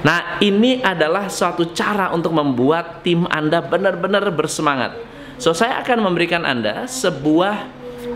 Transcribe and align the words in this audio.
Nah, 0.00 0.40
ini 0.40 0.80
adalah 0.80 1.28
suatu 1.28 1.76
cara 1.76 2.08
untuk 2.12 2.32
membuat 2.32 3.04
tim 3.04 3.28
Anda 3.28 3.60
benar-benar 3.60 4.24
bersemangat. 4.32 4.96
So, 5.36 5.52
saya 5.52 5.80
akan 5.84 6.08
memberikan 6.08 6.44
Anda 6.44 6.88
sebuah 6.88 7.54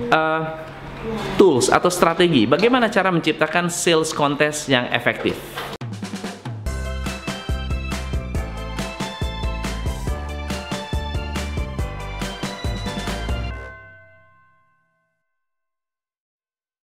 uh, 0.09 0.43
tools 1.37 1.69
atau 1.69 1.93
strategi 1.93 2.49
bagaimana 2.49 2.89
cara 2.89 3.13
menciptakan 3.13 3.69
sales 3.69 4.17
contest 4.17 4.73
yang 4.73 4.89
efektif. 4.89 5.37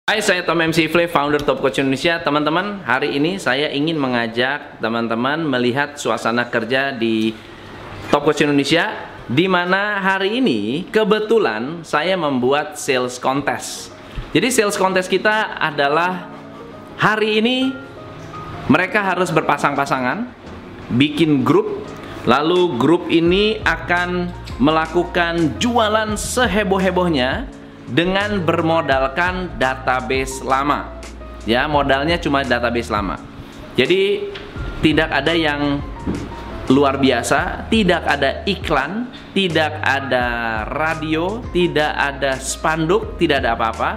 Hai, 0.08 0.24
saya 0.24 0.40
Tom 0.40 0.56
MC 0.56 0.88
Fle, 0.88 1.04
founder 1.04 1.36
Top 1.44 1.60
Coach 1.60 1.84
Indonesia. 1.84 2.16
Teman-teman, 2.16 2.80
hari 2.80 3.20
ini 3.20 3.36
saya 3.36 3.68
ingin 3.68 4.00
mengajak 4.00 4.80
teman-teman 4.80 5.44
melihat 5.44 6.00
suasana 6.00 6.48
kerja 6.48 6.96
di 6.96 7.36
Top 8.08 8.24
Coach 8.24 8.40
Indonesia 8.40 8.88
di 9.28 9.44
mana 9.44 10.00
hari 10.00 10.40
ini 10.40 10.88
kebetulan 10.88 11.84
saya 11.84 12.16
membuat 12.16 12.80
sales 12.80 13.20
contest. 13.20 13.92
Jadi 14.32 14.48
sales 14.48 14.80
contest 14.80 15.12
kita 15.12 15.60
adalah 15.60 16.32
hari 16.96 17.44
ini 17.44 17.68
mereka 18.72 19.04
harus 19.04 19.28
berpasang-pasangan, 19.28 20.24
bikin 20.88 21.44
grup, 21.44 21.84
lalu 22.24 22.80
grup 22.80 23.12
ini 23.12 23.60
akan 23.60 24.32
melakukan 24.56 25.60
jualan 25.60 26.16
seheboh-hebohnya 26.16 27.57
dengan 27.88 28.44
bermodalkan 28.44 29.56
database 29.56 30.44
lama. 30.44 31.00
Ya, 31.48 31.64
modalnya 31.64 32.20
cuma 32.20 32.44
database 32.44 32.92
lama. 32.92 33.16
Jadi 33.78 34.28
tidak 34.84 35.08
ada 35.08 35.32
yang 35.32 35.80
luar 36.68 37.00
biasa, 37.00 37.70
tidak 37.72 38.04
ada 38.04 38.44
iklan, 38.44 39.08
tidak 39.32 39.80
ada 39.80 40.26
radio, 40.68 41.40
tidak 41.56 41.92
ada 41.96 42.36
spanduk, 42.36 43.16
tidak 43.16 43.40
ada 43.40 43.56
apa-apa. 43.56 43.90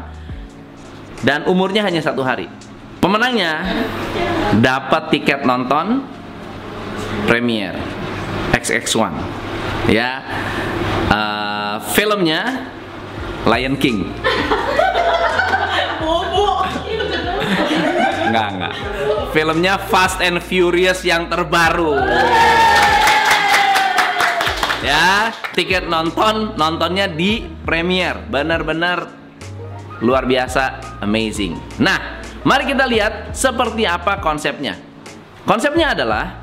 Dan 1.22 1.46
umurnya 1.46 1.84
hanya 1.84 2.00
satu 2.00 2.24
hari. 2.24 2.48
Pemenangnya 3.04 3.66
dapat 4.64 5.12
tiket 5.12 5.44
nonton 5.44 6.06
premier 7.28 7.76
XX1. 8.56 9.12
Ya, 9.92 10.24
uh, 11.12 11.76
filmnya 11.92 12.72
Lion 13.46 13.76
King. 13.78 14.06
Enggak, 18.32 18.48
enggak. 18.56 18.74
Filmnya 19.36 19.76
Fast 19.76 20.24
and 20.24 20.40
Furious 20.40 21.04
yang 21.04 21.28
terbaru. 21.28 22.00
Ya, 24.82 25.30
tiket 25.54 25.86
nonton 25.92 26.56
nontonnya 26.56 27.12
di 27.12 27.44
premier. 27.68 28.18
Benar-benar 28.32 29.12
luar 30.02 30.26
biasa, 30.26 30.98
amazing. 31.04 31.60
Nah, 31.78 32.24
mari 32.48 32.66
kita 32.66 32.88
lihat 32.88 33.36
seperti 33.36 33.86
apa 33.86 34.18
konsepnya. 34.24 34.80
Konsepnya 35.46 35.94
adalah 35.94 36.42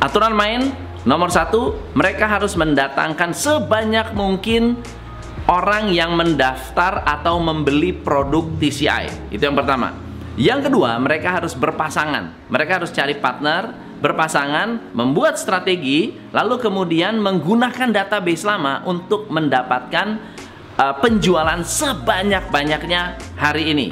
aturan 0.00 0.34
main 0.34 0.72
nomor 1.04 1.28
satu, 1.28 1.92
mereka 1.92 2.26
harus 2.26 2.56
mendatangkan 2.56 3.36
sebanyak 3.36 4.16
mungkin 4.16 4.80
orang 5.44 5.92
yang 5.92 6.16
mendaftar 6.16 7.04
atau 7.04 7.36
membeli 7.40 7.92
produk 7.92 8.48
TCI. 8.56 9.32
Itu 9.32 9.44
yang 9.44 9.56
pertama. 9.56 9.92
Yang 10.34 10.70
kedua, 10.70 10.98
mereka 10.98 11.38
harus 11.38 11.54
berpasangan. 11.54 12.50
Mereka 12.50 12.82
harus 12.82 12.90
cari 12.90 13.14
partner, 13.14 13.70
berpasangan, 14.02 14.92
membuat 14.96 15.38
strategi, 15.38 16.10
lalu 16.34 16.58
kemudian 16.58 17.22
menggunakan 17.22 17.94
database 17.94 18.42
lama 18.42 18.82
untuk 18.82 19.30
mendapatkan 19.30 20.18
uh, 20.74 20.94
penjualan 20.98 21.62
sebanyak-banyaknya 21.62 23.16
hari 23.38 23.70
ini. 23.70 23.88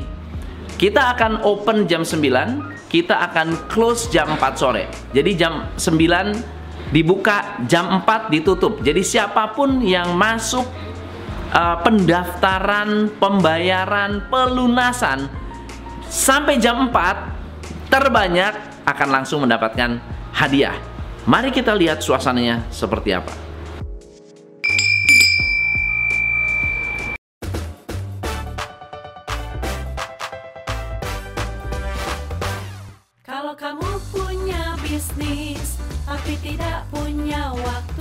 Kita 0.74 1.14
akan 1.14 1.46
open 1.46 1.86
jam 1.86 2.02
9, 2.02 2.91
kita 2.91 3.22
akan 3.30 3.70
close 3.70 4.10
jam 4.10 4.34
4 4.34 4.58
sore. 4.58 4.91
Jadi 5.14 5.38
jam 5.38 5.70
9 5.78 6.91
dibuka, 6.91 7.62
jam 7.70 8.02
4 8.02 8.34
ditutup. 8.34 8.82
Jadi 8.82 9.06
siapa 9.06 9.54
pun 9.54 9.78
yang 9.78 10.18
masuk 10.18 10.66
uh, 11.52 11.76
pendaftaran, 11.84 13.12
pembayaran, 13.20 14.24
pelunasan 14.32 15.28
sampai 16.08 16.56
jam 16.58 16.88
4 16.88 17.92
terbanyak 17.92 18.56
akan 18.88 19.08
langsung 19.08 19.44
mendapatkan 19.44 20.00
hadiah. 20.32 20.74
Mari 21.28 21.54
kita 21.54 21.76
lihat 21.76 22.02
suasananya 22.02 22.66
seperti 22.72 23.14
apa. 23.14 23.30
Kalau 33.22 33.54
kamu 33.54 33.91
punya 34.10 34.74
bisnis 34.82 35.78
tapi 36.02 36.34
tidak 36.42 36.84
punya 36.91 37.54
waktu, 37.54 37.91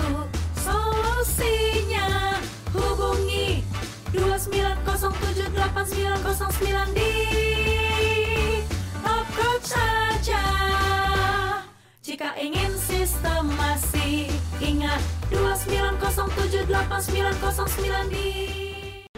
29078909 5.82 6.94
di 6.94 7.10
Top 9.02 9.26
Coach 9.34 9.74
saja. 9.74 10.46
Jika 12.06 12.38
ingin 12.38 12.70
sistemasi, 12.78 14.30
ingat 14.62 15.02
29078909 15.34 18.14
di 18.14 18.30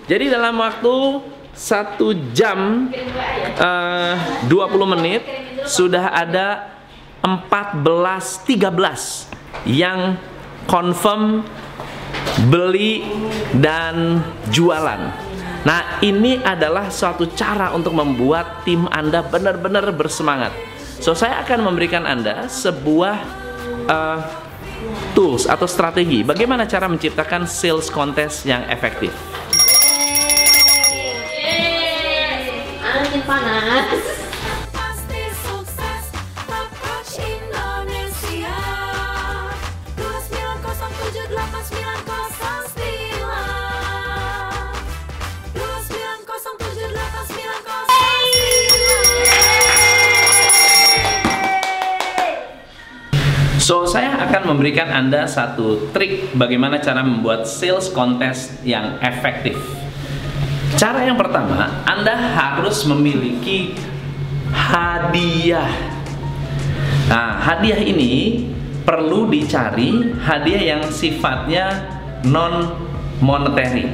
Jadi 0.07 0.25
dalam 0.31 0.55
waktu 0.55 1.19
satu 1.51 2.15
jam 2.31 2.87
eh, 3.59 4.15
20 4.47 4.95
menit 4.95 5.19
sudah 5.67 6.15
ada 6.15 6.79
14 7.27 7.83
13 8.47 9.67
yang 9.67 10.15
confirm 10.71 11.43
beli 12.47 13.03
dan 13.51 14.23
jualan. 14.47 15.22
Nah, 15.63 16.03
ini 16.03 16.43
adalah 16.43 16.91
suatu 16.91 17.31
cara 17.31 17.71
untuk 17.71 17.95
membuat 17.95 18.67
tim 18.67 18.83
Anda 18.91 19.23
benar-benar 19.23 19.87
bersemangat. 19.95 20.51
So, 20.99 21.15
saya 21.15 21.39
akan 21.43 21.63
memberikan 21.63 22.03
Anda 22.03 22.51
sebuah 22.51 23.15
uh, 23.87 24.19
tools 25.15 25.47
atau 25.47 25.63
strategi 25.63 26.19
bagaimana 26.23 26.67
cara 26.67 26.91
menciptakan 26.91 27.47
sales 27.47 27.87
contest 27.87 28.43
yang 28.43 28.67
efektif. 28.67 29.15
Angin 32.83 33.23
panas. 33.23 34.22
So, 53.63 53.87
saya 53.87 54.19
akan 54.27 54.51
memberikan 54.51 54.91
Anda 54.91 55.23
satu 55.23 55.87
trik 55.95 56.35
bagaimana 56.35 56.83
cara 56.83 56.99
membuat 56.99 57.47
sales 57.47 57.87
contest 57.95 58.59
yang 58.67 58.99
efektif. 58.99 59.55
Cara 60.75 61.07
yang 61.07 61.15
pertama, 61.15 61.71
Anda 61.87 62.11
harus 62.11 62.83
memiliki 62.83 63.71
hadiah. 64.51 65.71
Nah, 67.07 67.39
hadiah 67.39 67.79
ini 67.79 68.43
perlu 68.83 69.31
dicari 69.31 70.11
hadiah 70.19 70.75
yang 70.75 70.83
sifatnya 70.91 71.87
non 72.27 72.67
monetary. 73.23 73.87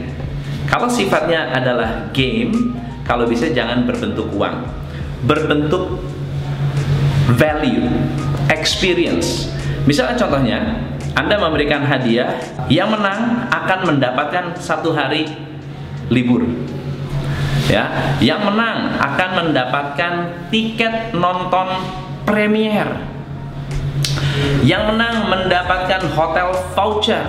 Kalau 0.65 0.89
sifatnya 0.89 1.53
adalah 1.53 2.09
game, 2.09 2.73
kalau 3.05 3.29
bisa 3.29 3.53
jangan 3.53 3.85
berbentuk 3.85 4.33
uang. 4.33 4.65
Berbentuk 5.29 6.01
value, 7.37 7.85
experience. 8.49 9.58
Misalnya 9.89 10.13
contohnya, 10.21 10.59
Anda 11.17 11.41
memberikan 11.41 11.81
hadiah, 11.81 12.37
yang 12.69 12.93
menang 12.93 13.49
akan 13.49 13.89
mendapatkan 13.89 14.53
satu 14.61 14.93
hari 14.93 15.25
libur. 16.13 16.45
Ya, 17.65 17.89
yang 18.21 18.45
menang 18.45 19.01
akan 19.01 19.29
mendapatkan 19.41 20.13
tiket 20.53 21.17
nonton 21.17 21.73
premier. 22.21 22.85
Yang 24.61 24.93
menang 24.93 25.25
mendapatkan 25.25 26.05
hotel 26.13 26.53
voucher 26.77 27.25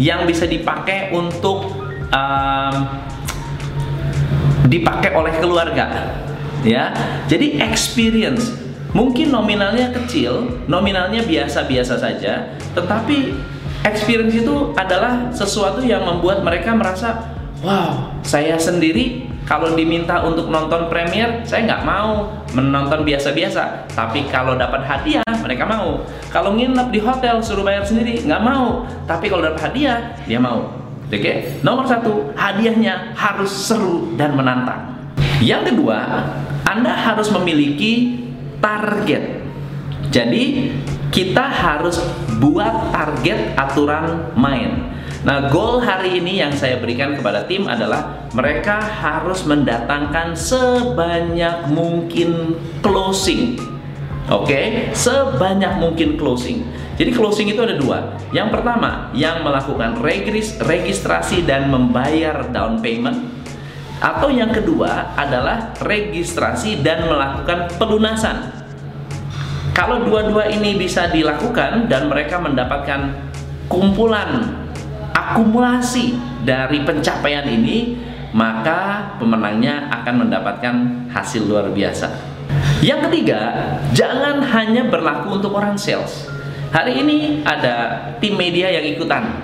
yang 0.00 0.24
bisa 0.24 0.48
dipakai 0.48 1.12
untuk 1.12 1.68
um, 2.08 2.74
dipakai 4.72 5.12
oleh 5.12 5.36
keluarga. 5.36 6.16
Ya, 6.64 6.96
jadi 7.28 7.60
experience 7.60 8.63
mungkin 8.94 9.34
nominalnya 9.34 9.90
kecil, 9.90 10.62
nominalnya 10.70 11.26
biasa-biasa 11.26 11.98
saja, 11.98 12.54
tetapi 12.72 13.34
experience 13.84 14.38
itu 14.38 14.72
adalah 14.78 15.28
sesuatu 15.34 15.82
yang 15.84 16.06
membuat 16.06 16.40
mereka 16.46 16.72
merasa, 16.72 17.34
wow, 17.60 18.14
saya 18.22 18.56
sendiri 18.56 19.28
kalau 19.44 19.76
diminta 19.76 20.24
untuk 20.24 20.48
nonton 20.48 20.88
premier, 20.88 21.44
saya 21.44 21.68
nggak 21.68 21.84
mau 21.84 22.32
menonton 22.56 23.04
biasa-biasa. 23.04 23.84
Tapi 23.92 24.24
kalau 24.32 24.56
dapat 24.56 24.80
hadiah, 24.88 25.20
mereka 25.44 25.68
mau. 25.68 26.00
Kalau 26.32 26.56
nginep 26.56 26.88
di 26.88 27.00
hotel 27.04 27.44
suruh 27.44 27.60
bayar 27.60 27.84
sendiri, 27.84 28.24
nggak 28.24 28.40
mau. 28.40 28.88
Tapi 29.04 29.28
kalau 29.28 29.44
dapat 29.44 29.68
hadiah, 29.68 30.16
dia 30.24 30.40
mau. 30.40 30.72
Oke, 31.12 31.60
nomor 31.60 31.84
satu, 31.84 32.32
hadiahnya 32.32 33.12
harus 33.12 33.52
seru 33.52 34.16
dan 34.16 34.32
menantang. 34.32 34.96
Yang 35.44 35.76
kedua, 35.76 36.24
Anda 36.64 36.96
harus 36.96 37.28
memiliki 37.28 38.23
target. 38.64 39.44
Jadi, 40.08 40.72
kita 41.12 41.44
harus 41.44 42.00
buat 42.40 42.88
target 42.88 43.52
aturan 43.60 44.32
main. 44.32 44.88
Nah, 45.24 45.48
goal 45.52 45.80
hari 45.80 46.20
ini 46.20 46.40
yang 46.40 46.52
saya 46.52 46.80
berikan 46.80 47.16
kepada 47.16 47.44
tim 47.44 47.68
adalah 47.68 48.28
mereka 48.32 48.76
harus 48.80 49.44
mendatangkan 49.44 50.36
sebanyak 50.36 51.68
mungkin 51.72 52.56
closing. 52.80 53.56
Oke, 54.28 54.88
sebanyak 54.96 55.80
mungkin 55.80 56.16
closing. 56.16 56.64
Jadi 56.96 57.10
closing 57.12 57.52
itu 57.52 57.60
ada 57.60 57.76
dua. 57.76 58.16
Yang 58.32 58.60
pertama, 58.60 59.12
yang 59.12 59.44
melakukan 59.44 60.00
regis, 60.00 60.56
registrasi 60.60 61.44
dan 61.44 61.68
membayar 61.68 62.48
down 62.48 62.80
payment. 62.80 63.33
Atau 64.04 64.28
yang 64.28 64.52
kedua 64.52 65.16
adalah 65.16 65.72
registrasi 65.80 66.84
dan 66.84 67.08
melakukan 67.08 67.72
pelunasan. 67.80 68.52
Kalau 69.72 70.04
dua-dua 70.04 70.52
ini 70.52 70.76
bisa 70.76 71.08
dilakukan 71.08 71.88
dan 71.88 72.12
mereka 72.12 72.36
mendapatkan 72.36 73.16
kumpulan 73.64 74.60
akumulasi 75.16 76.20
dari 76.44 76.84
pencapaian 76.84 77.48
ini, 77.48 77.96
maka 78.36 79.16
pemenangnya 79.16 79.88
akan 79.88 80.28
mendapatkan 80.28 80.74
hasil 81.08 81.48
luar 81.48 81.72
biasa. 81.72 82.12
Yang 82.84 83.08
ketiga, 83.08 83.40
jangan 83.96 84.44
hanya 84.44 84.84
berlaku 84.92 85.40
untuk 85.40 85.56
orang 85.56 85.80
sales. 85.80 86.28
Hari 86.76 87.00
ini 87.00 87.40
ada 87.40 88.04
tim 88.20 88.36
media 88.36 88.68
yang 88.68 88.84
ikutan, 88.84 89.40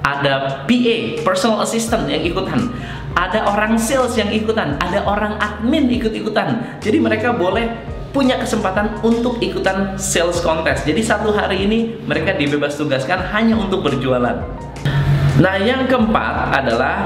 ada 0.00 0.64
PA, 0.64 0.96
personal 1.20 1.60
assistant 1.60 2.08
yang 2.08 2.24
ikutan, 2.24 2.72
ada 3.14 3.46
orang 3.50 3.76
sales 3.76 4.14
yang 4.14 4.30
ikutan, 4.30 4.78
ada 4.78 5.02
orang 5.06 5.38
admin 5.38 5.90
ikut-ikutan. 5.90 6.78
Jadi 6.78 6.98
mereka 7.02 7.34
boleh 7.34 7.70
punya 8.10 8.38
kesempatan 8.42 8.98
untuk 9.06 9.38
ikutan 9.38 9.94
sales 9.94 10.42
contest. 10.42 10.82
Jadi 10.86 11.02
satu 11.02 11.30
hari 11.30 11.66
ini 11.66 11.78
mereka 12.06 12.34
dibebas 12.34 12.74
tugaskan 12.74 13.22
hanya 13.30 13.54
untuk 13.54 13.86
berjualan. 13.86 14.42
Nah, 15.40 15.56
yang 15.56 15.86
keempat 15.86 16.52
adalah 16.52 16.96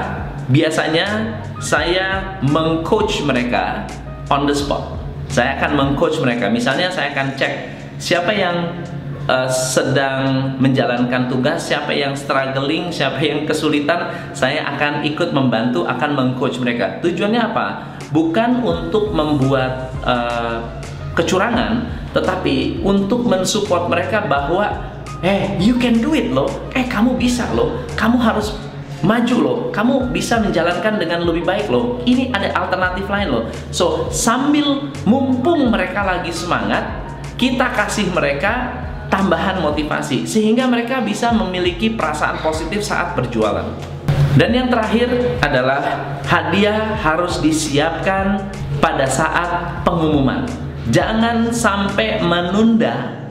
biasanya 0.49 1.39
saya 1.61 2.37
mengcoach 2.43 3.23
mereka 3.23 3.85
on 4.27 4.49
the 4.49 4.55
spot. 4.57 4.97
Saya 5.29 5.57
akan 5.61 5.71
mengcoach 5.77 6.17
mereka. 6.21 6.49
Misalnya 6.49 6.89
saya 6.89 7.13
akan 7.13 7.37
cek 7.37 7.53
siapa 8.01 8.33
yang 8.33 8.75
uh, 9.29 9.49
sedang 9.49 10.55
menjalankan 10.57 11.29
tugas, 11.29 11.69
siapa 11.69 11.93
yang 11.93 12.13
struggling, 12.13 12.89
siapa 12.89 13.21
yang 13.21 13.43
kesulitan, 13.43 14.13
saya 14.31 14.65
akan 14.75 15.05
ikut 15.05 15.33
membantu, 15.33 15.85
akan 15.85 16.17
mengcoach 16.17 16.57
mereka. 16.61 17.01
Tujuannya 17.01 17.41
apa? 17.41 17.97
Bukan 18.13 18.63
untuk 18.63 19.11
membuat 19.11 19.91
uh, 20.05 20.61
kecurangan, 21.17 21.89
tetapi 22.13 22.85
untuk 22.85 23.25
mensupport 23.25 23.89
mereka 23.89 24.23
bahwa 24.23 24.93
eh 25.23 25.57
you 25.57 25.79
can 25.81 25.97
do 25.99 26.13
it 26.13 26.29
loh, 26.31 26.47
eh 26.75 26.85
kamu 26.85 27.17
bisa 27.17 27.47
loh, 27.55 27.81
kamu 27.97 28.19
harus 28.19 28.55
maju 29.03 29.35
loh, 29.41 29.57
kamu 29.69 30.11
bisa 30.11 30.39
menjalankan 30.39 30.97
dengan 31.01 31.23
lebih 31.23 31.43
baik 31.43 31.67
loh. 31.67 31.99
Ini 32.03 32.31
ada 32.31 32.51
alternatif 32.55 33.05
lain 33.09 33.27
loh. 33.31 33.43
So 33.71 34.07
sambil 34.11 34.91
mumpung 35.03 35.71
mereka 35.71 36.03
lagi 36.03 36.31
semangat, 36.31 36.83
kita 37.35 37.73
kasih 37.75 38.11
mereka 38.11 38.84
tambahan 39.09 39.61
motivasi 39.61 40.25
sehingga 40.25 40.65
mereka 40.65 41.01
bisa 41.01 41.31
memiliki 41.31 41.93
perasaan 41.93 42.41
positif 42.41 42.81
saat 42.81 43.13
berjualan. 43.13 43.95
Dan 44.35 44.51
yang 44.51 44.67
terakhir 44.67 45.39
adalah 45.39 45.79
hadiah 46.27 46.99
harus 46.99 47.39
disiapkan 47.39 48.51
pada 48.83 49.07
saat 49.07 49.81
pengumuman. 49.87 50.43
Jangan 50.91 51.49
sampai 51.55 52.19
menunda 52.19 53.25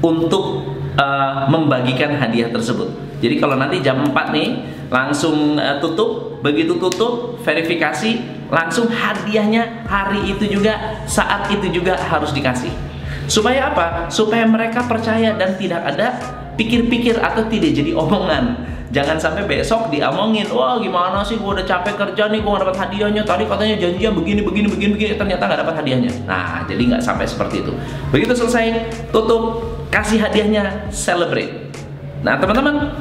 untuk 0.00 0.72
uh, 0.96 1.46
membagikan 1.52 2.16
hadiah 2.16 2.48
tersebut. 2.48 2.90
Jadi 3.22 3.38
kalau 3.38 3.54
nanti 3.54 3.78
jam 3.84 4.02
4 4.02 4.34
nih 4.34 4.48
langsung 4.88 5.60
uh, 5.60 5.78
tutup, 5.78 6.42
begitu 6.42 6.80
tutup 6.80 7.38
verifikasi 7.44 8.18
langsung 8.50 8.90
hadiahnya 8.90 9.86
hari 9.88 10.32
itu 10.32 10.44
juga 10.48 11.00
saat 11.08 11.48
itu 11.52 11.70
juga 11.70 11.94
harus 11.96 12.34
dikasih. 12.34 12.91
Supaya 13.32 13.72
apa? 13.72 14.12
Supaya 14.12 14.44
mereka 14.44 14.84
percaya 14.84 15.32
dan 15.40 15.56
tidak 15.56 15.80
ada 15.88 16.20
pikir-pikir 16.60 17.16
atau 17.16 17.48
tidak 17.48 17.72
jadi 17.72 17.96
omongan. 17.96 18.68
Jangan 18.92 19.16
sampai 19.16 19.48
besok 19.48 19.88
diomongin, 19.88 20.52
wah 20.52 20.76
gimana 20.76 21.24
sih 21.24 21.40
gua 21.40 21.56
udah 21.56 21.64
capek 21.64 21.96
kerja 21.96 22.28
nih, 22.28 22.44
gua 22.44 22.60
gak 22.60 22.68
dapat 22.68 22.76
hadiahnya. 22.84 23.24
Tadi 23.24 23.48
katanya 23.48 23.80
janjian 23.80 24.12
begini, 24.12 24.44
begini, 24.44 24.68
begini, 24.68 24.92
begini, 24.92 25.12
ternyata 25.16 25.48
nggak 25.48 25.60
dapat 25.64 25.74
hadiahnya. 25.80 26.12
Nah, 26.28 26.68
jadi 26.68 26.82
nggak 26.92 27.00
sampai 27.00 27.24
seperti 27.24 27.64
itu. 27.64 27.72
Begitu 28.12 28.36
selesai, 28.36 28.92
tutup, 29.08 29.64
kasih 29.88 30.20
hadiahnya, 30.20 30.92
celebrate. 30.92 31.72
Nah, 32.20 32.36
teman-teman, 32.36 32.92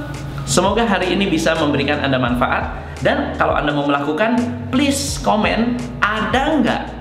semoga 0.47 0.87
hari 0.87 1.11
ini 1.11 1.27
bisa 1.27 1.59
memberikan 1.59 1.99
anda 1.99 2.15
manfaat. 2.15 2.71
Dan 3.03 3.35
kalau 3.35 3.59
anda 3.59 3.75
mau 3.75 3.83
melakukan, 3.83 4.39
please 4.71 5.19
komen 5.19 5.75
ada 5.99 6.55
nggak 6.63 7.00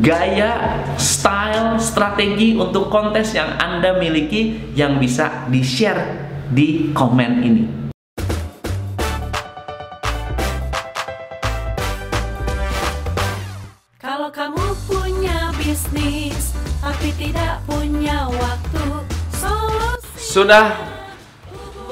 gaya, 0.00 0.80
style, 0.96 1.76
strategi 1.76 2.56
untuk 2.56 2.88
kontes 2.88 3.36
yang 3.36 3.60
Anda 3.60 4.00
miliki 4.00 4.72
yang 4.72 4.96
bisa 4.96 5.44
di-share 5.52 6.00
di 6.48 6.94
komen 6.96 7.32
ini. 7.44 7.64
Kalau 14.00 14.32
kamu 14.32 14.64
punya 14.88 15.52
bisnis 15.60 16.56
tapi 16.80 17.12
tidak 17.20 17.60
punya 17.68 18.26
waktu, 18.32 18.86
solusi 19.36 20.18
Sudah 20.18 20.72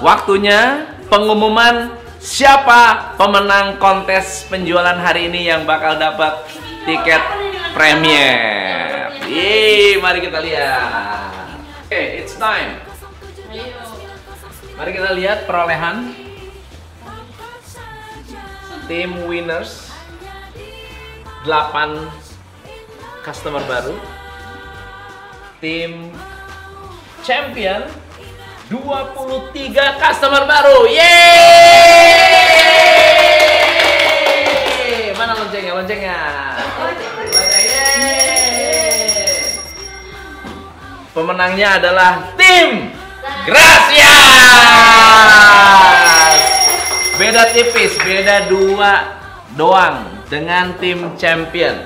waktunya 0.01 0.89
pengumuman 1.13 1.95
siapa 2.17 3.15
pemenang 3.21 3.77
kontes 3.77 4.49
penjualan 4.49 4.97
hari 4.97 5.29
ini 5.29 5.47
yang 5.53 5.69
bakal 5.69 5.97
dapat 6.01 6.43
tiket 6.89 7.50
premier. 7.75 9.15
Yeay, 9.31 9.99
mari 10.03 10.19
kita 10.25 10.43
lihat. 10.43 11.59
Oke, 11.87 12.03
it's 12.23 12.35
time. 12.35 12.83
Mari 14.79 14.91
kita 14.97 15.11
lihat 15.12 15.45
perolehan 15.45 16.17
tim 18.91 19.11
winners 19.31 19.93
8 21.47 22.11
customer 23.23 23.62
baru 23.71 23.95
tim 25.62 26.11
champion 27.23 27.87
23 28.67 29.71
customer 30.03 30.43
baru 30.43 30.91
Yeay 30.91 32.20
pemenangnya 41.21 41.77
adalah 41.77 42.33
tim 42.35 42.91
Gracias. 43.41 44.05
Beda 47.17 47.53
tipis 47.57 47.97
beda 48.00 48.49
dua 48.53 49.17
doang 49.57 50.05
dengan 50.29 50.77
tim 50.77 51.17
champion. 51.17 51.77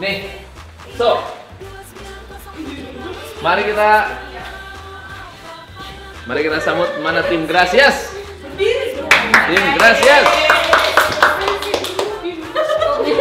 Nih 0.00 0.28
so 0.96 1.20
mari 3.44 3.68
kita 3.68 4.16
mari 6.24 6.40
kita 6.44 6.58
sambut 6.60 6.88
mana 7.04 7.24
tim 7.26 7.44
Gracias? 7.44 8.16
Tim 8.58 9.64
Gracias 9.76 10.26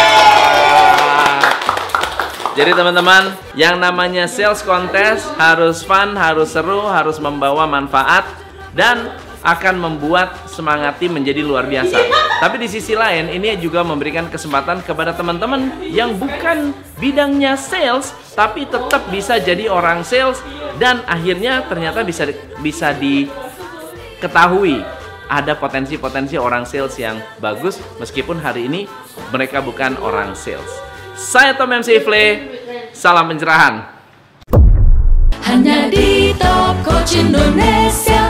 jadi 2.57 2.73
teman-teman, 2.73 3.37
yang 3.53 3.77
namanya 3.77 4.25
sales 4.25 4.65
contest 4.65 5.29
harus 5.37 5.85
fun, 5.85 6.17
harus 6.17 6.57
seru, 6.57 6.89
harus 6.89 7.21
membawa 7.21 7.69
manfaat 7.69 8.25
dan 8.73 9.13
akan 9.45 9.77
membuat 9.77 10.49
semangat 10.49 10.97
tim 10.97 11.13
menjadi 11.13 11.45
luar 11.45 11.69
biasa. 11.69 12.01
Tapi 12.41 12.57
di 12.57 12.65
sisi 12.73 12.97
lain, 12.97 13.29
ini 13.29 13.61
juga 13.61 13.85
memberikan 13.85 14.33
kesempatan 14.33 14.81
kepada 14.81 15.13
teman-teman 15.13 15.85
yang 15.85 16.17
bukan 16.17 16.73
bidangnya 16.97 17.61
sales, 17.61 18.17
tapi 18.33 18.65
tetap 18.65 19.05
bisa 19.13 19.37
jadi 19.37 19.69
orang 19.69 20.01
sales 20.01 20.41
dan 20.77 21.03
akhirnya 21.09 21.65
ternyata 21.69 22.05
bisa 22.05 22.29
bisa 22.61 22.93
diketahui 22.97 24.81
ada 25.27 25.59
potensi-potensi 25.59 26.39
orang 26.39 26.63
sales 26.63 26.95
yang 26.99 27.19
bagus 27.43 27.83
meskipun 27.99 28.39
hari 28.39 28.71
ini 28.71 28.87
mereka 29.35 29.59
bukan 29.59 29.99
orang 29.99 30.39
sales. 30.39 30.71
Saya 31.17 31.57
Tom 31.57 31.73
MC 31.73 31.99
Ifle, 31.99 32.25
salam 32.93 33.27
pencerahan. 33.33 33.97
Hanya 35.47 35.89
di 35.89 36.37
Top 36.37 36.77
Coach 36.85 37.17
Indonesia 37.17 38.26